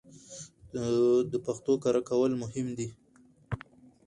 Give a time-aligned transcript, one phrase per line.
[1.31, 2.87] د پښتو کره کول مهم دي